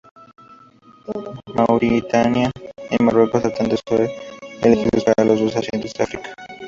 Mauritania 1.53 2.49
y 2.89 3.03
Marruecos 3.03 3.43
tratan 3.43 3.69
de 3.69 3.77
ser 3.85 4.09
elegidos 4.63 5.03
para 5.03 5.25
los 5.25 5.39
dos 5.39 5.55
asientos 5.55 5.93
de 5.93 6.03
África. 6.03 6.33